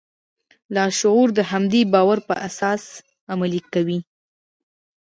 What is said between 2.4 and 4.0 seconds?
اساس عمل کوي